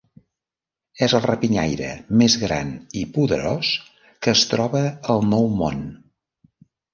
[1.07, 1.89] És el rapinyaire
[2.21, 3.69] més gran i poderós
[4.25, 4.83] que es troba
[5.17, 5.85] al Nou Món.